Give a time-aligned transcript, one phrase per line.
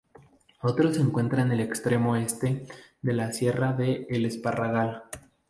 [0.63, 2.65] Otro se encuentra en el extremo este
[3.03, 5.03] de la sierra de El Esparragal.